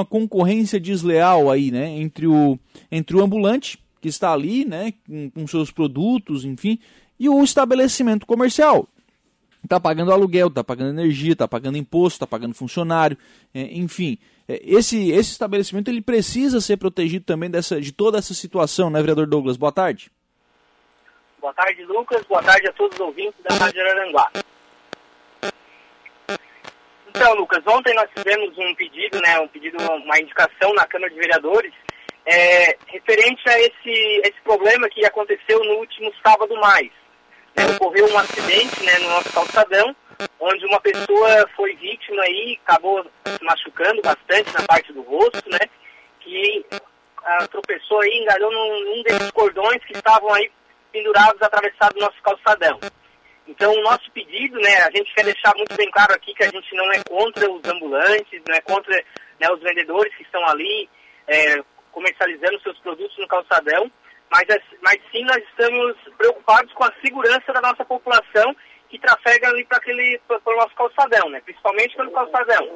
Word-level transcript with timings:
uma 0.00 0.06
concorrência 0.06 0.78
desleal 0.78 1.50
aí, 1.50 1.72
né, 1.72 1.88
entre 1.88 2.24
o, 2.24 2.56
entre 2.88 3.16
o 3.16 3.20
ambulante 3.20 3.82
que 4.00 4.06
está 4.06 4.32
ali, 4.32 4.64
né, 4.64 4.94
com, 5.04 5.28
com 5.28 5.44
seus 5.48 5.72
produtos, 5.72 6.44
enfim, 6.44 6.78
e 7.18 7.28
o 7.28 7.42
estabelecimento 7.42 8.24
comercial. 8.24 8.88
Está 9.64 9.80
pagando 9.80 10.12
aluguel, 10.12 10.46
está 10.46 10.62
pagando 10.62 10.90
energia, 10.90 11.32
está 11.32 11.48
pagando 11.48 11.76
imposto, 11.76 12.14
está 12.14 12.28
pagando 12.28 12.54
funcionário, 12.54 13.18
é, 13.52 13.62
enfim. 13.76 14.18
É, 14.46 14.60
esse, 14.62 15.10
esse 15.10 15.32
estabelecimento 15.32 15.88
ele 15.88 16.00
precisa 16.00 16.60
ser 16.60 16.76
protegido 16.76 17.24
também 17.24 17.50
dessa, 17.50 17.80
de 17.80 17.90
toda 17.90 18.18
essa 18.18 18.34
situação, 18.34 18.90
né, 18.90 19.00
vereador 19.00 19.26
Douglas? 19.26 19.56
Boa 19.56 19.72
tarde. 19.72 20.12
Boa 21.40 21.52
tarde, 21.52 21.82
Lucas. 21.84 22.24
Boa 22.28 22.42
tarde 22.42 22.68
a 22.68 22.72
todos 22.72 22.94
os 22.94 23.00
ouvintes 23.04 23.34
da 23.42 23.56
Rádio 23.56 23.80
Aranguá. 23.80 24.30
Então, 27.18 27.34
Lucas, 27.34 27.64
ontem 27.66 27.92
nós 27.94 28.08
fizemos 28.16 28.56
um 28.56 28.72
pedido, 28.76 29.20
né, 29.20 29.40
um 29.40 29.48
pedido, 29.48 29.76
uma 29.92 30.20
indicação 30.20 30.72
na 30.72 30.86
Câmara 30.86 31.12
de 31.12 31.18
Vereadores 31.18 31.72
é, 32.24 32.78
referente 32.86 33.42
a 33.48 33.58
esse, 33.58 34.20
esse 34.22 34.40
problema 34.44 34.88
que 34.88 35.04
aconteceu 35.04 35.58
no 35.64 35.78
último 35.78 36.12
sábado 36.24 36.54
mais. 36.60 36.88
É, 37.56 37.66
ocorreu 37.74 38.06
um 38.06 38.18
acidente 38.18 38.84
né, 38.84 39.00
no 39.00 39.08
nosso 39.08 39.32
calçadão, 39.32 39.96
onde 40.38 40.64
uma 40.66 40.80
pessoa 40.80 41.48
foi 41.56 41.74
vítima 41.74 42.24
e 42.28 42.56
acabou 42.64 43.02
se 43.02 43.44
machucando 43.44 44.00
bastante 44.00 44.54
na 44.56 44.64
parte 44.68 44.92
do 44.92 45.02
rosto, 45.02 45.50
né? 45.50 45.58
Que 46.20 46.64
a 47.24 47.48
tropeçou 47.48 48.00
aí, 48.00 48.16
engalhou 48.16 48.52
num, 48.52 48.84
num 48.84 49.02
desses 49.02 49.30
cordões 49.32 49.84
que 49.84 49.94
estavam 49.94 50.32
aí 50.34 50.48
pendurados, 50.92 51.42
atravessados 51.42 52.00
no 52.00 52.06
nosso 52.06 52.22
calçadão. 52.22 52.78
Então, 53.48 53.72
o 53.72 53.82
nosso 53.82 54.10
pedido, 54.12 54.60
né, 54.60 54.76
a 54.82 54.90
gente 54.94 55.12
quer 55.14 55.24
deixar 55.24 55.54
muito 55.56 55.74
bem 55.74 55.90
claro 55.90 56.12
aqui 56.12 56.34
que 56.34 56.44
a 56.44 56.50
gente 56.50 56.74
não 56.76 56.92
é 56.92 57.02
contra 57.08 57.50
os 57.50 57.64
ambulantes, 57.66 58.42
não 58.46 58.54
é 58.54 58.60
contra 58.60 58.94
né, 59.40 59.50
os 59.50 59.60
vendedores 59.60 60.14
que 60.14 60.22
estão 60.22 60.46
ali 60.46 60.88
é, 61.26 61.62
comercializando 61.90 62.60
seus 62.60 62.78
produtos 62.80 63.16
no 63.16 63.26
calçadão, 63.26 63.90
mas, 64.30 64.44
mas 64.82 64.98
sim 65.10 65.24
nós 65.24 65.38
estamos 65.38 65.96
preocupados 66.18 66.72
com 66.74 66.84
a 66.84 66.92
segurança 67.02 67.50
da 67.52 67.62
nossa 67.62 67.84
população 67.84 68.54
que 68.90 68.98
trafega 68.98 69.48
ali 69.48 69.64
para 69.64 69.78
aquele 69.78 70.20
para 70.26 70.40
o 70.44 70.56
nosso 70.56 70.74
calçadão, 70.74 71.28
né? 71.30 71.40
Principalmente 71.44 71.96
pelo 71.96 72.10
calçadão. 72.10 72.68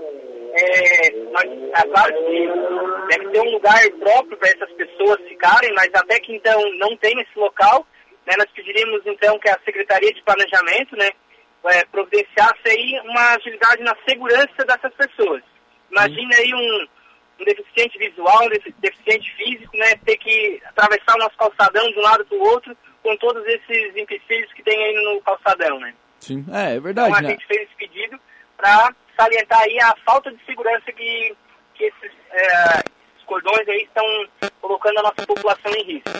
É, 0.54 1.10
mas 1.32 1.44
é 1.44 1.88
claro 1.88 2.14
que 2.14 3.16
deve 3.16 3.30
ter 3.30 3.40
um 3.40 3.52
lugar 3.52 3.90
próprio 3.98 4.36
para 4.36 4.48
essas 4.50 4.70
pessoas 4.72 5.20
ficarem, 5.26 5.72
mas 5.74 5.88
até 5.94 6.18
que 6.20 6.34
então 6.34 6.60
não 6.76 6.96
tem 6.96 7.18
esse 7.20 7.38
local, 7.38 7.86
né? 8.32 8.44
Nós 8.44 8.52
pediríamos 8.54 9.02
então 9.06 9.38
que 9.38 9.48
a 9.48 9.58
Secretaria 9.64 10.12
de 10.12 10.22
Planejamento, 10.22 10.96
né, 10.96 11.10
é, 11.66 11.84
providenciasse 11.86 12.66
aí 12.66 13.00
uma 13.04 13.34
agilidade 13.34 13.82
na 13.82 13.96
segurança 14.08 14.64
dessas 14.66 14.92
pessoas. 14.94 15.42
Imagine 15.90 16.34
aí 16.34 16.54
um 16.54 16.86
um 17.40 17.44
deficiente 17.44 17.98
visual, 17.98 18.44
um 18.44 18.48
deficiente 18.78 19.34
físico, 19.34 19.76
né, 19.76 19.96
ter 20.04 20.16
que 20.16 20.62
atravessar 20.66 21.16
o 21.16 21.18
nosso 21.18 21.36
calçadão 21.36 21.90
de 21.90 21.98
um 21.98 22.02
lado 22.02 22.24
para 22.24 22.36
o 22.36 22.40
outro, 22.40 22.76
com 23.02 23.16
todos 23.16 23.44
esses 23.46 23.96
empecilhos 23.96 24.52
que 24.52 24.62
tem 24.62 24.78
aí 24.80 24.94
no 25.04 25.20
calçadão, 25.22 25.80
né? 25.80 25.92
Sim, 26.20 26.44
é, 26.52 26.76
é 26.76 26.80
verdade. 26.80 27.08
Então 27.08 27.18
a 27.18 27.22
né? 27.22 27.30
gente 27.30 27.46
fez 27.46 27.62
esse 27.62 27.74
pedido 27.74 28.20
para 28.56 28.94
salientar 29.16 29.60
aí 29.60 29.76
a 29.80 29.94
falta 30.04 30.30
de 30.30 30.38
segurança 30.44 30.92
que, 30.92 31.36
que 31.74 31.84
esses, 31.84 32.12
é, 32.30 32.82
cordões 33.32 33.66
aí 33.68 33.82
estão 33.84 34.04
colocando 34.60 34.98
a 34.98 35.02
nossa 35.02 35.26
população 35.26 35.72
em 35.72 35.94
risco. 35.94 36.10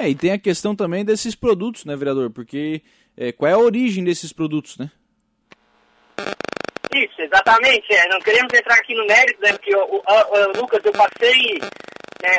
É, 0.00 0.08
e 0.08 0.14
tem 0.14 0.32
a 0.32 0.38
questão 0.38 0.74
também 0.74 1.04
desses 1.04 1.34
produtos, 1.34 1.84
né, 1.84 1.94
vereador? 1.94 2.30
Porque 2.30 2.80
é, 3.14 3.32
qual 3.32 3.50
é 3.50 3.52
a 3.52 3.58
origem 3.58 4.02
desses 4.02 4.32
produtos, 4.32 4.78
né? 4.78 4.90
Isso, 6.90 7.20
exatamente. 7.20 7.92
É. 7.92 8.08
Não 8.08 8.18
queremos 8.20 8.50
entrar 8.54 8.76
aqui 8.76 8.94
no 8.94 9.06
mérito, 9.06 9.38
né? 9.42 9.52
Porque, 9.52 9.76
o, 9.76 9.80
o, 9.80 10.00
o 10.00 10.58
Lucas, 10.58 10.80
eu 10.82 10.92
passei, 10.92 11.58
né, 12.22 12.32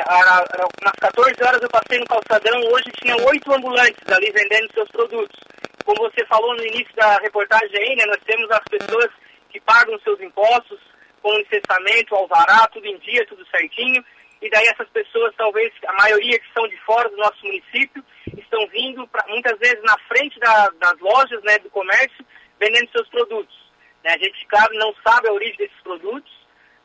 umas 0.82 0.96
14 0.98 1.34
horas 1.44 1.62
eu 1.62 1.70
passei 1.70 2.00
no 2.00 2.06
calçadão, 2.06 2.60
hoje 2.72 2.90
tinha 3.00 3.16
oito 3.28 3.54
ambulantes 3.54 4.08
ali 4.08 4.32
vendendo 4.32 4.72
seus 4.74 4.88
produtos. 4.88 5.38
Como 5.84 6.10
você 6.10 6.26
falou 6.26 6.56
no 6.56 6.64
início 6.64 6.94
da 6.96 7.16
reportagem 7.18 7.78
aí, 7.78 7.94
né? 7.94 8.06
Nós 8.06 8.18
temos 8.26 8.50
as 8.50 8.64
pessoas 8.68 9.08
que 9.50 9.60
pagam 9.60 9.96
seus 10.00 10.20
impostos 10.20 10.80
com 11.22 11.32
licenciamento, 11.38 12.16
alvará, 12.16 12.66
tudo 12.72 12.86
em 12.86 12.98
dia, 12.98 13.24
tudo 13.28 13.46
certinho. 13.46 14.04
E 14.42 14.50
daí 14.50 14.66
essas 14.66 14.88
pessoas, 14.88 15.32
talvez, 15.36 15.72
a 15.86 15.92
maioria 15.92 16.38
que 16.38 16.52
são 16.52 16.66
de 16.66 16.76
fora 16.78 17.08
do 17.08 17.16
nosso 17.16 17.46
município, 17.46 18.04
estão 18.36 18.66
vindo, 18.66 19.06
pra, 19.06 19.24
muitas 19.28 19.56
vezes, 19.58 19.80
na 19.84 19.96
frente 20.08 20.38
da, 20.40 20.68
das 20.80 20.98
lojas, 20.98 21.40
né, 21.44 21.58
do 21.60 21.70
comércio, 21.70 22.26
vendendo 22.58 22.90
seus 22.90 23.08
produtos. 23.08 23.56
Né? 24.04 24.10
A 24.10 24.18
gente, 24.18 24.44
claro, 24.48 24.74
não 24.74 24.92
sabe 25.06 25.28
a 25.28 25.32
origem 25.32 25.56
desses 25.56 25.80
produtos, 25.82 26.32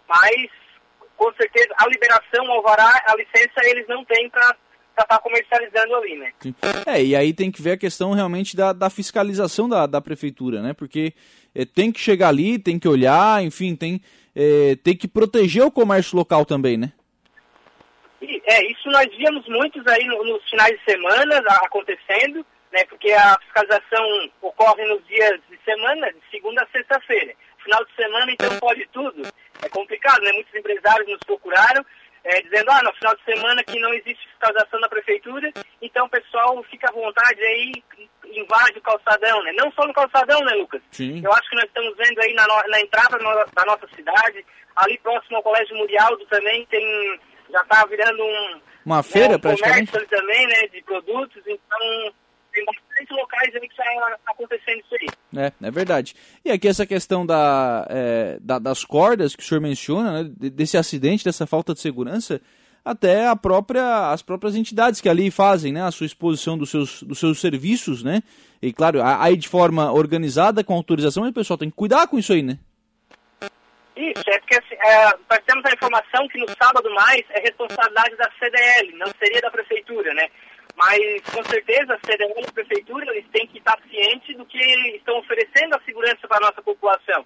mas 0.08 0.50
com 1.16 1.34
certeza 1.34 1.70
a 1.78 1.88
liberação, 1.88 2.46
o 2.46 2.52
alvará, 2.52 3.04
a 3.08 3.16
licença 3.16 3.60
eles 3.64 3.88
não 3.88 4.06
têm 4.06 4.30
para 4.30 4.56
estar 4.92 5.06
tá 5.06 5.20
comercializando 5.20 5.96
ali, 5.96 6.16
né? 6.16 6.32
É, 6.86 7.04
e 7.04 7.16
aí 7.16 7.34
tem 7.34 7.52
que 7.52 7.62
ver 7.62 7.72
a 7.72 7.78
questão 7.78 8.12
realmente 8.12 8.56
da, 8.56 8.72
da 8.72 8.90
fiscalização 8.90 9.68
da, 9.68 9.88
da 9.88 10.00
prefeitura, 10.00 10.62
né? 10.62 10.74
Porque 10.74 11.14
é, 11.54 11.66
tem 11.66 11.92
que 11.92 12.00
chegar 12.00 12.30
ali, 12.30 12.60
tem 12.60 12.78
que 12.78 12.88
olhar, 12.88 13.44
enfim, 13.44 13.76
tem, 13.76 14.02
é, 14.36 14.76
tem 14.76 14.96
que 14.96 15.08
proteger 15.08 15.64
o 15.64 15.72
comércio 15.72 16.16
local 16.16 16.46
também, 16.46 16.78
né? 16.78 16.94
E, 18.22 18.42
é, 18.46 18.66
isso 18.72 18.90
nós 18.90 19.08
víamos 19.16 19.48
muitos 19.48 19.86
aí 19.88 20.04
no, 20.06 20.24
nos 20.24 20.50
finais 20.50 20.78
de 20.78 20.84
semana 20.84 21.38
acontecendo, 21.64 22.46
né? 22.72 22.84
Porque 22.86 23.12
a 23.12 23.38
fiscalização 23.42 24.32
ocorre 24.42 24.86
nos 24.86 25.06
dias 25.08 25.40
de 25.50 25.58
semana, 25.64 26.12
de 26.12 26.22
segunda 26.32 26.64
a 26.64 26.68
sexta-feira. 26.68 27.34
Final 27.64 27.86
de 27.86 27.96
semana, 27.96 28.32
então 28.32 28.60
pode 28.60 28.88
tudo. 28.94 29.22
É 29.62 29.70
complicado, 29.70 30.22
né? 30.22 30.32
Muitos 30.34 30.54
empresários 30.54 31.08
nos 31.10 31.20
procuraram 31.20 31.86
é, 32.28 32.42
dizendo, 32.42 32.70
ah, 32.72 32.82
no 32.84 32.94
final 32.94 33.16
de 33.16 33.24
semana 33.24 33.64
que 33.64 33.80
não 33.80 33.94
existe 33.94 34.28
fiscalização 34.28 34.80
na 34.82 34.90
prefeitura, 34.90 35.50
então 35.82 36.06
o 36.06 36.10
pessoal 36.10 36.62
fica 36.64 36.90
à 36.90 36.92
vontade 36.92 37.42
aí, 37.42 37.72
invade 38.26 38.80
o 38.80 38.82
calçadão, 38.82 39.42
né? 39.44 39.54
Não 39.54 39.72
só 39.72 39.88
no 39.88 39.94
calçadão, 39.94 40.42
né, 40.42 40.54
Lucas? 40.56 40.82
Sim. 40.92 41.22
Eu 41.24 41.32
acho 41.32 41.50
que 41.50 41.56
nós 41.56 41.66
estamos 41.66 41.96
vendo 41.96 42.20
aí 42.20 42.34
na, 42.34 42.46
na 42.68 42.82
entrada 42.82 43.18
no, 43.18 43.46
da 43.54 43.66
nossa 43.66 43.88
cidade, 43.96 44.46
ali 44.76 44.98
próximo 45.00 45.38
ao 45.38 45.44
Colégio 45.44 45.78
Murialdo 45.78 46.26
também 46.26 46.66
tem, 46.66 47.20
já 47.52 47.62
está 47.62 47.86
virando 47.86 48.24
um... 48.24 48.60
Uma 48.86 49.04
feira, 49.04 49.30
né, 49.30 49.36
um 49.36 49.40
praticamente? 49.40 49.92
comércio 49.92 49.98
ali 49.98 50.08
também, 50.08 50.48
né, 50.48 50.68
de 50.68 50.82
produtos, 50.84 51.44
então 51.46 52.14
tem 52.54 52.66
bastante 52.66 53.14
locais 53.14 53.56
aí 53.56 53.62
que 53.62 53.68
está 53.68 54.32
acontecendo 54.32 54.80
isso 54.80 54.96
aí. 55.02 55.08
É, 55.38 55.68
é 55.68 55.72
verdade. 55.72 56.16
E 56.44 56.52
aqui 56.52 56.68
essa 56.68 56.86
questão 56.86 57.26
da, 57.26 57.86
é, 57.90 58.38
da, 58.42 58.60
das 58.60 58.84
cordas 58.84 59.36
que 59.36 59.44
o 59.44 59.46
senhor 59.46 59.62
menciona, 59.62 60.24
né, 60.24 60.32
desse 60.34 60.78
acidente, 60.78 61.26
dessa 61.26 61.46
falta 61.46 61.74
de 61.74 61.80
segurança, 61.80 62.42
até 62.84 63.28
a 63.28 63.36
própria, 63.36 64.12
as 64.12 64.22
próprias 64.22 64.56
entidades 64.56 65.02
que 65.02 65.10
ali 65.10 65.30
fazem 65.30 65.74
né, 65.74 65.84
a 65.84 65.92
sua 65.92 66.06
exposição 66.06 66.58
dos 66.58 66.70
seus, 66.70 67.04
dos 67.04 67.20
seus 67.20 67.42
serviços, 67.42 68.02
né? 68.02 68.24
E 68.62 68.72
claro, 68.72 69.02
aí 69.04 69.36
de 69.36 69.50
forma 69.50 69.92
organizada, 69.92 70.64
com 70.64 70.74
autorização, 70.74 71.28
o 71.28 71.34
pessoal 71.34 71.58
tem 71.58 71.70
que 71.70 71.76
cuidar 71.76 72.08
com 72.08 72.18
isso 72.18 72.32
aí, 72.32 72.42
né? 72.42 72.58
Isso, 73.98 74.24
é 74.30 74.40
porque 74.40 74.56
assim, 74.56 74.76
é, 74.76 75.06
nós 75.28 75.40
temos 75.46 75.66
a 75.66 75.74
informação 75.74 76.28
que 76.28 76.38
no 76.38 76.48
sábado 76.50 76.90
mais 76.94 77.24
é 77.32 77.40
responsabilidade 77.40 78.16
da 78.16 78.30
CDL, 78.38 78.96
não 78.96 79.08
seria 79.20 79.42
da 79.42 79.50
prefeitura, 79.50 80.14
né? 80.14 80.30
Mas, 80.78 81.24
com 81.34 81.44
certeza, 81.44 81.96
a 81.96 82.00
CDL 82.06 82.36
e 82.38 82.46
a 82.48 82.52
Prefeitura 82.52 83.12
eles 83.12 83.26
têm 83.32 83.48
que 83.48 83.58
estar 83.58 83.80
cientes 83.90 84.38
do 84.38 84.46
que 84.46 84.62
estão 84.96 85.18
oferecendo 85.18 85.76
a 85.76 85.82
segurança 85.82 86.28
para 86.28 86.38
a 86.38 86.50
nossa 86.52 86.62
população. 86.62 87.26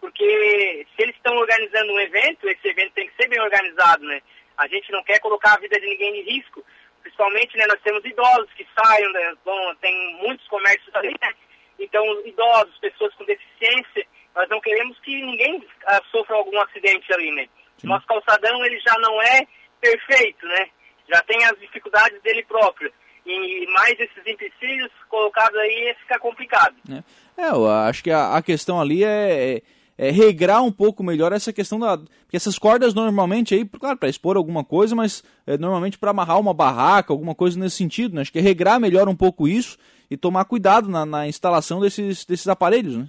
Porque 0.00 0.86
se 0.94 1.02
eles 1.02 1.16
estão 1.16 1.36
organizando 1.36 1.92
um 1.92 1.98
evento, 1.98 2.48
esse 2.48 2.68
evento 2.68 2.92
tem 2.92 3.08
que 3.08 3.16
ser 3.16 3.28
bem 3.28 3.40
organizado, 3.40 4.04
né? 4.04 4.22
A 4.56 4.68
gente 4.68 4.92
não 4.92 5.02
quer 5.02 5.18
colocar 5.18 5.54
a 5.54 5.58
vida 5.58 5.80
de 5.80 5.86
ninguém 5.86 6.20
em 6.20 6.36
risco. 6.36 6.64
Principalmente, 7.02 7.56
né, 7.56 7.66
nós 7.66 7.80
temos 7.82 8.04
idosos 8.04 8.52
que 8.54 8.64
saem, 8.78 9.12
né, 9.12 9.34
tem 9.80 10.14
muitos 10.22 10.46
comércios 10.46 10.94
ali, 10.94 11.12
né? 11.20 11.32
Então, 11.80 12.04
idosos, 12.24 12.78
pessoas 12.78 13.12
com 13.14 13.24
deficiência, 13.24 14.06
nós 14.34 14.48
não 14.48 14.60
queremos 14.60 14.98
que 15.00 15.20
ninguém 15.22 15.56
uh, 15.58 16.04
sofra 16.10 16.36
algum 16.36 16.60
acidente 16.60 17.12
ali, 17.12 17.30
né? 17.32 17.46
Nosso 17.84 18.06
calçadão, 18.06 18.64
ele 18.64 18.78
já 18.80 18.94
não 19.00 19.20
é 19.20 19.46
perfeito, 19.80 20.46
né? 20.46 20.68
já 21.12 21.20
tem 21.22 21.44
as 21.44 21.58
dificuldades 21.58 22.20
dele 22.22 22.44
próprio. 22.44 22.90
E 23.24 23.66
mais 23.72 23.92
esses 24.00 24.26
empecilhos 24.26 24.90
colocados 25.08 25.56
aí 25.56 25.94
fica 26.00 26.18
complicado. 26.18 26.74
É, 26.90 27.42
é 27.42 27.50
eu 27.50 27.70
acho 27.70 28.02
que 28.02 28.10
a, 28.10 28.34
a 28.36 28.42
questão 28.42 28.80
ali 28.80 29.04
é, 29.04 29.62
é, 29.96 30.08
é, 30.08 30.10
regrar 30.10 30.60
um 30.62 30.72
pouco 30.72 31.04
melhor 31.04 31.32
essa 31.32 31.52
questão 31.52 31.78
da. 31.78 31.98
Porque 31.98 32.36
essas 32.36 32.58
cordas 32.58 32.94
normalmente 32.94 33.54
aí, 33.54 33.64
claro, 33.64 33.96
para 33.96 34.08
expor 34.08 34.36
alguma 34.36 34.64
coisa, 34.64 34.96
mas 34.96 35.22
é, 35.46 35.56
normalmente 35.56 35.98
para 35.98 36.10
amarrar 36.10 36.40
uma 36.40 36.52
barraca, 36.52 37.12
alguma 37.12 37.34
coisa 37.34 37.56
nesse 37.60 37.76
sentido, 37.76 38.16
né? 38.16 38.22
Acho 38.22 38.32
que 38.32 38.40
é 38.40 38.42
regrar 38.42 38.80
melhor 38.80 39.08
um 39.08 39.14
pouco 39.14 39.46
isso 39.46 39.78
e 40.10 40.16
tomar 40.16 40.44
cuidado 40.44 40.88
na, 40.88 41.06
na 41.06 41.28
instalação 41.28 41.80
desses, 41.80 42.24
desses 42.24 42.48
aparelhos, 42.48 42.96
né? 42.96 43.08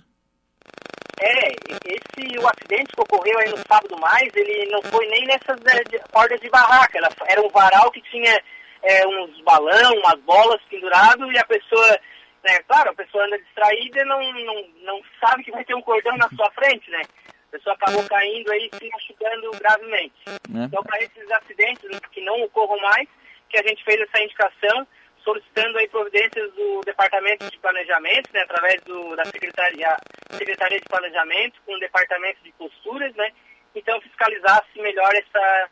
Esse 2.15 2.37
o 2.37 2.47
acidente 2.47 2.93
que 2.93 3.01
ocorreu 3.01 3.39
aí 3.39 3.49
no 3.49 3.57
sábado 3.67 3.97
mais, 3.99 4.29
ele 4.35 4.71
não 4.71 4.81
foi 4.83 5.05
nem 5.07 5.25
nessas 5.25 5.57
é, 5.65 5.99
cordas 6.11 6.39
de 6.39 6.49
barraca, 6.49 6.97
ela, 6.97 7.09
era 7.27 7.41
um 7.41 7.49
varal 7.49 7.91
que 7.91 8.01
tinha 8.01 8.39
é, 8.83 9.07
uns 9.07 9.41
balão, 9.41 9.93
umas 9.95 10.19
bolas 10.21 10.61
pendurado 10.69 11.31
e 11.31 11.37
a 11.37 11.45
pessoa, 11.45 11.99
né, 12.43 12.59
claro, 12.67 12.91
a 12.91 12.93
pessoa 12.93 13.25
anda 13.25 13.39
distraída 13.39 14.01
e 14.01 14.05
não, 14.05 14.33
não, 14.33 14.67
não 14.83 15.01
sabe 15.19 15.43
que 15.43 15.51
vai 15.51 15.63
ter 15.65 15.75
um 15.75 15.81
cordão 15.81 16.15
na 16.17 16.29
sua 16.29 16.51
frente, 16.51 16.89
né? 16.91 17.01
A 17.47 17.57
pessoa 17.57 17.75
acabou 17.75 18.03
caindo 18.07 18.51
aí 18.51 18.69
se 18.73 18.89
machucando 18.89 19.51
gravemente. 19.59 20.15
É. 20.27 20.63
Então, 20.65 20.83
para 20.83 21.03
esses 21.03 21.31
acidentes 21.31 21.87
que 22.11 22.21
não 22.21 22.41
ocorram 22.43 22.79
mais, 22.81 23.07
que 23.49 23.59
a 23.59 23.63
gente 23.67 23.83
fez 23.83 24.01
essa 24.01 24.23
indicação, 24.23 24.87
solicitando 25.23 25.77
aí 25.77 25.87
providências 25.87 26.53
do 26.53 26.81
Departamento 26.85 27.49
de 27.49 27.57
Planejamento, 27.59 28.29
né, 28.33 28.41
através 28.41 28.81
do, 28.83 29.15
da 29.15 29.25
Secretaria, 29.25 29.95
Secretaria 30.31 30.79
de 30.79 30.85
Planejamento, 30.85 31.61
com 31.65 31.73
o 31.73 31.79
Departamento 31.79 32.43
de 32.43 32.51
Posturas, 32.53 33.13
né, 33.15 33.31
então 33.75 33.99
fiscalizasse 34.01 34.81
melhor 34.81 35.09
essa, 35.13 35.69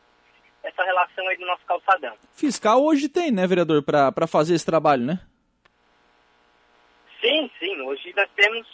essa 0.64 0.84
relação 0.84 1.28
aí 1.28 1.38
do 1.38 1.46
nosso 1.46 1.66
calçadão. 1.66 2.16
Fiscal 2.34 2.84
hoje 2.84 3.10
tem, 3.10 3.32
né, 3.32 3.46
vereador, 3.46 3.84
para 3.84 4.28
fazer 4.28 4.56
esse 4.56 4.66
trabalho, 4.66 5.04
né? 5.04 5.20
Sim, 7.20 7.52
sim, 7.60 7.80
hoje 7.82 8.14
nós 8.16 8.30
temos, 8.36 8.68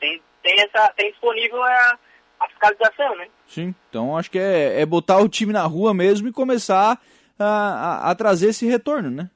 tem, 0.00 0.20
tem, 0.42 0.60
essa, 0.60 0.92
tem 0.96 1.10
disponível 1.12 1.62
a, 1.62 1.98
a 2.40 2.48
fiscalização, 2.48 3.14
né? 3.16 3.28
Sim, 3.46 3.74
então 3.88 4.16
acho 4.16 4.30
que 4.30 4.38
é, 4.38 4.80
é 4.80 4.86
botar 4.86 5.18
o 5.18 5.28
time 5.28 5.52
na 5.52 5.62
rua 5.62 5.94
mesmo 5.94 6.26
e 6.26 6.32
começar 6.32 6.98
a, 7.38 7.44
a, 7.44 8.10
a 8.10 8.14
trazer 8.14 8.48
esse 8.48 8.66
retorno, 8.66 9.10
né? 9.10 9.30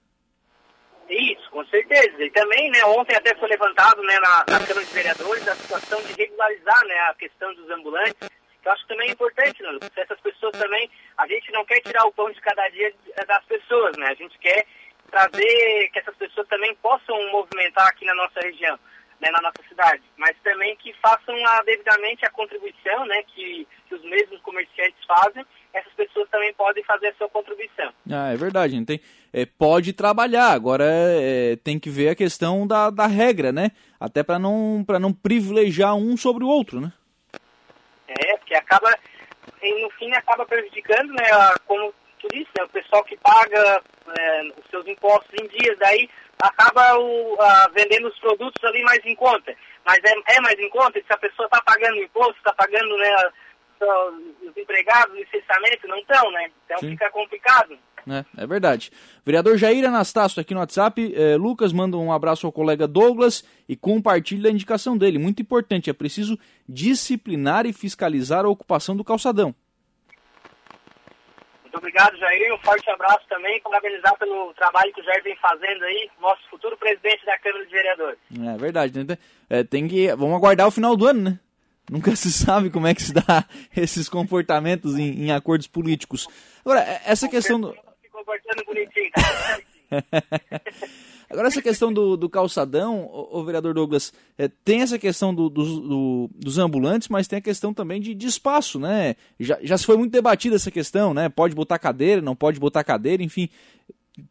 Certeza. 1.70 2.24
E 2.24 2.30
também, 2.30 2.70
né, 2.70 2.84
ontem 2.84 3.14
até 3.14 3.34
foi 3.34 3.48
levantado 3.48 4.02
né, 4.02 4.18
na, 4.20 4.38
na 4.48 4.66
Câmara 4.66 4.86
de 4.86 4.92
Vereadores 4.92 5.46
a 5.48 5.54
situação 5.54 6.02
de 6.02 6.12
regularizar 6.14 6.86
né, 6.86 6.98
a 7.10 7.14
questão 7.14 7.52
dos 7.54 7.68
ambulantes, 7.70 8.28
que 8.62 8.68
eu 8.68 8.72
acho 8.72 8.82
que 8.82 8.88
também 8.88 9.08
é 9.08 9.12
importante, 9.12 9.62
né, 9.62 9.70
Lucas? 9.70 9.90
Essas 9.96 10.20
pessoas 10.20 10.52
também, 10.52 10.90
a 11.16 11.26
gente 11.26 11.52
não 11.52 11.64
quer 11.64 11.80
tirar 11.80 12.04
o 12.06 12.12
pão 12.12 12.30
de 12.30 12.40
cada 12.40 12.68
dia 12.70 12.92
das 13.26 13.44
pessoas, 13.44 13.96
né? 13.96 14.06
A 14.08 14.14
gente 14.14 14.36
quer 14.38 14.66
trazer 15.10 15.90
que 15.92 15.98
essas 15.98 16.16
pessoas 16.16 16.48
também 16.48 16.74
possam 16.76 17.16
movimentar 17.30 17.86
aqui 17.88 18.04
na 18.04 18.14
nossa 18.14 18.40
região, 18.40 18.78
né, 19.20 19.30
na 19.30 19.40
nossa 19.42 19.62
cidade, 19.68 20.02
mas 20.16 20.36
também 20.42 20.76
que 20.76 20.92
façam 20.94 21.34
a, 21.46 21.62
devidamente 21.62 22.24
a 22.24 22.30
contribuição, 22.30 23.04
né, 23.06 23.22
que, 23.24 23.66
que 23.88 23.94
os 23.94 24.02
mesmos 24.04 24.40
comerciantes 24.42 25.04
fazem, 25.06 25.44
essas 25.72 25.92
pessoas 25.92 26.28
também 26.30 26.52
podem 26.54 26.82
fazer 26.84 27.08
a 27.08 27.14
sua 27.14 27.28
contribuição. 27.28 27.92
Ah, 28.10 28.32
é 28.32 28.36
verdade, 28.36 28.84
tem, 28.84 29.00
é, 29.32 29.46
pode 29.46 29.92
trabalhar, 29.92 30.52
agora 30.52 30.84
é, 30.86 31.56
tem 31.56 31.78
que 31.78 31.90
ver 31.90 32.10
a 32.10 32.14
questão 32.14 32.66
da, 32.66 32.90
da 32.90 33.06
regra, 33.06 33.52
né, 33.52 33.70
até 34.00 34.22
para 34.22 34.38
não, 34.38 34.84
não 35.00 35.12
privilegiar 35.12 35.94
um 35.94 36.16
sobre 36.16 36.44
o 36.44 36.48
outro, 36.48 36.80
né. 36.80 36.92
É, 38.08 38.36
porque 38.38 38.54
acaba, 38.54 38.90
no 39.62 39.90
fim, 39.90 40.10
acaba 40.12 40.46
prejudicando, 40.46 41.12
né, 41.12 41.24
como 41.66 41.92
turista, 42.18 42.52
né, 42.58 42.64
o 42.64 42.68
pessoal 42.68 43.04
que 43.04 43.16
paga 43.18 43.82
é, 44.18 44.42
os 44.58 44.70
seus 44.70 44.86
impostos 44.86 45.30
em 45.40 45.46
dias, 45.48 45.78
daí 45.78 46.08
acaba 46.40 46.98
o, 46.98 47.36
vendendo 47.74 48.08
os 48.08 48.18
produtos 48.18 48.62
ali 48.64 48.82
mais 48.82 49.04
em 49.04 49.14
conta. 49.14 49.54
Mas 49.84 49.98
é, 50.04 50.36
é 50.36 50.40
mais 50.40 50.58
em 50.58 50.68
conta 50.68 51.00
se 51.00 51.12
a 51.12 51.16
pessoa 51.16 51.46
está 51.46 51.60
pagando 51.62 51.96
imposto, 51.96 52.36
está 52.36 52.52
pagando 52.52 52.96
né, 52.98 53.30
os 53.84 54.56
empregados, 54.56 55.14
licenciamento, 55.14 55.88
não 55.88 55.98
estão, 55.98 56.30
né? 56.32 56.50
Então 56.64 56.78
Sim. 56.78 56.90
fica 56.90 57.10
complicado. 57.10 57.78
É, 58.08 58.42
é 58.42 58.46
verdade. 58.46 58.90
Vereador 59.24 59.58
Jair 59.58 59.84
Anastácio 59.84 60.40
aqui 60.40 60.54
no 60.54 60.60
WhatsApp. 60.60 61.14
É, 61.14 61.36
Lucas 61.36 61.72
manda 61.72 61.96
um 61.96 62.12
abraço 62.12 62.46
ao 62.46 62.52
colega 62.52 62.88
Douglas 62.88 63.44
e 63.68 63.76
compartilha 63.76 64.48
a 64.48 64.52
indicação 64.52 64.96
dele. 64.96 65.18
Muito 65.18 65.42
importante, 65.42 65.90
é 65.90 65.92
preciso 65.92 66.38
disciplinar 66.68 67.66
e 67.66 67.72
fiscalizar 67.72 68.44
a 68.44 68.48
ocupação 68.48 68.96
do 68.96 69.04
calçadão. 69.04 69.54
Muito 71.62 71.76
obrigado, 71.76 72.16
Jair. 72.16 72.54
Um 72.54 72.58
forte 72.58 72.88
abraço 72.90 73.26
também. 73.28 73.60
Parabenizar 73.60 74.16
pelo 74.18 74.54
trabalho 74.54 74.92
que 74.92 75.02
o 75.02 75.04
Jair 75.04 75.22
vem 75.22 75.36
fazendo 75.36 75.84
aí, 75.84 76.10
nosso 76.18 76.40
futuro 76.48 76.76
presidente 76.78 77.26
da 77.26 77.38
Câmara 77.38 77.66
de 77.66 77.70
Vereadores. 77.70 78.18
É 78.32 78.56
verdade. 78.56 79.04
Né? 79.04 79.18
É, 79.50 79.62
tem 79.62 79.86
que. 79.86 80.08
Vamos 80.16 80.36
aguardar 80.36 80.66
o 80.66 80.72
final 80.72 80.96
do 80.96 81.06
ano, 81.06 81.22
né? 81.22 81.38
Nunca 81.90 82.14
se 82.14 82.30
sabe 82.32 82.70
como 82.70 82.86
é 82.86 82.94
que 82.94 83.02
se 83.02 83.12
dá 83.12 83.44
esses 83.76 84.08
comportamentos 84.08 84.96
em, 84.98 85.24
em 85.24 85.30
acordos 85.30 85.66
políticos. 85.66 86.28
Agora, 86.64 86.80
é, 86.80 87.02
essa 87.06 87.28
questão 87.28 87.60
do. 87.60 87.72
Tá? 87.72 87.82
Agora, 91.30 91.48
essa 91.48 91.60
questão 91.60 91.92
do, 91.92 92.16
do 92.16 92.28
calçadão, 92.28 93.06
o, 93.12 93.44
vereador 93.44 93.74
Douglas, 93.74 94.14
é, 94.38 94.48
tem 94.48 94.80
essa 94.80 94.98
questão 94.98 95.34
do, 95.34 95.50
do, 95.50 96.30
dos 96.34 96.56
ambulantes, 96.56 97.08
mas 97.08 97.28
tem 97.28 97.38
a 97.38 97.42
questão 97.42 97.74
também 97.74 98.00
de, 98.00 98.14
de 98.14 98.26
espaço, 98.26 98.78
né? 98.78 99.14
Já, 99.38 99.58
já 99.62 99.76
se 99.76 99.84
foi 99.84 99.98
muito 99.98 100.10
debatida 100.10 100.56
essa 100.56 100.70
questão, 100.70 101.12
né? 101.12 101.28
Pode 101.28 101.54
botar 101.54 101.78
cadeira, 101.78 102.22
não 102.22 102.34
pode 102.34 102.58
botar 102.58 102.82
cadeira, 102.82 103.22
enfim. 103.22 103.50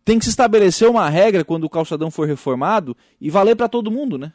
Tem 0.03 0.17
que 0.17 0.25
se 0.25 0.31
estabelecer 0.31 0.89
uma 0.89 1.07
regra 1.07 1.45
quando 1.45 1.65
o 1.65 1.69
calçadão 1.69 2.09
for 2.09 2.27
reformado 2.27 2.97
e 3.21 3.29
valer 3.29 3.55
para 3.55 3.69
todo 3.69 3.91
mundo, 3.91 4.17
né? 4.17 4.33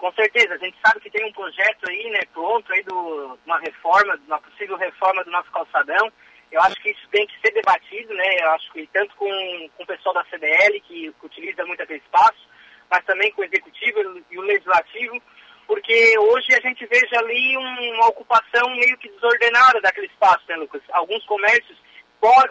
Com 0.00 0.12
certeza. 0.12 0.54
A 0.54 0.58
gente 0.58 0.76
sabe 0.84 1.00
que 1.00 1.10
tem 1.10 1.26
um 1.26 1.32
projeto 1.32 1.88
aí, 1.88 2.10
né, 2.10 2.20
pronto 2.32 2.72
aí 2.72 2.82
do 2.82 3.38
uma 3.44 3.58
reforma, 3.58 4.18
uma 4.26 4.40
possível 4.40 4.76
reforma 4.76 5.24
do 5.24 5.30
nosso 5.30 5.50
calçadão. 5.50 6.10
Eu 6.50 6.62
acho 6.62 6.76
que 6.76 6.90
isso 6.90 7.06
tem 7.10 7.26
que 7.26 7.38
ser 7.40 7.52
debatido, 7.52 8.14
né? 8.14 8.36
Eu 8.40 8.50
acho 8.52 8.72
que 8.72 8.86
tanto 8.92 9.14
com, 9.16 9.68
com 9.76 9.82
o 9.82 9.86
pessoal 9.86 10.14
da 10.14 10.24
CDL, 10.24 10.80
que, 10.80 11.12
que 11.12 11.26
utiliza 11.26 11.64
muito 11.66 11.82
aquele 11.82 11.98
espaço, 11.98 12.48
mas 12.90 13.04
também 13.04 13.30
com 13.32 13.42
o 13.42 13.44
executivo 13.44 14.22
e 14.30 14.38
o 14.38 14.42
legislativo, 14.42 15.20
porque 15.66 16.18
hoje 16.18 16.54
a 16.54 16.60
gente 16.60 16.86
veja 16.86 17.18
ali 17.18 17.56
uma 17.58 18.08
ocupação 18.08 18.70
meio 18.70 18.96
que 18.96 19.10
desordenada 19.10 19.78
daquele 19.82 20.06
espaço, 20.06 20.42
né, 20.48 20.56
Lucas? 20.56 20.80
Alguns 20.90 21.22
comércios, 21.26 21.76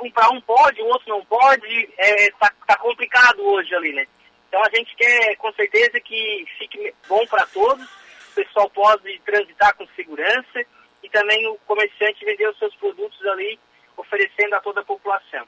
um 0.04 0.12
para 0.12 0.30
um 0.30 0.42
pode, 0.42 0.82
o 0.82 0.86
outro 0.86 1.10
não 1.10 1.26
pode, 1.26 1.90
é, 1.98 2.30
tá, 2.40 2.52
tá 2.68 2.78
complicado 2.78 3.44
hoje 3.44 3.74
ali, 3.74 3.94
né? 3.94 4.06
Então 4.58 4.66
a 4.66 4.76
gente 4.76 4.96
quer 4.96 5.36
com 5.36 5.54
certeza 5.54 6.00
que 6.00 6.46
fique 6.58 6.92
bom 7.08 7.24
para 7.28 7.46
todos, 7.46 7.86
o 7.86 8.34
pessoal 8.34 8.68
pode 8.72 9.22
transitar 9.24 9.76
com 9.76 9.86
segurança 9.96 10.66
e 11.04 11.10
também 11.10 11.48
o 11.48 11.60
comerciante 11.68 12.26
vender 12.26 12.50
os 12.50 12.58
seus 12.58 12.74
produtos 12.78 13.24
ali, 13.28 13.60
oferecendo 13.96 14.56
a 14.56 14.60
toda 14.60 14.82
a 14.82 14.84
população. 14.84 15.46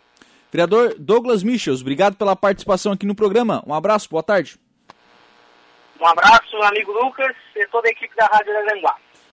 Vereador 0.51 0.93
Douglas 0.99 1.41
Michels, 1.41 1.81
obrigado 1.81 2.17
pela 2.17 2.35
participação 2.35 2.91
aqui 2.91 3.07
no 3.07 3.15
programa. 3.15 3.63
Um 3.65 3.73
abraço, 3.73 4.07
boa 4.07 4.21
tarde. 4.21 4.59
Um 5.99 6.05
abraço, 6.05 6.55
amigo 6.61 6.91
Lucas 6.91 7.35
e 7.55 7.65
toda 7.65 7.87
a 7.87 7.91
equipe 7.91 8.15
da 8.15 8.27
Rádio 8.27 8.55
Aranguá. 8.55 8.95